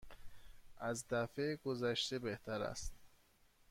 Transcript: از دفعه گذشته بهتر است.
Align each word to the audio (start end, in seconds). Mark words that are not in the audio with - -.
از 0.77 1.07
دفعه 1.07 1.55
گذشته 1.55 2.19
بهتر 2.19 2.61
است. 2.61 2.93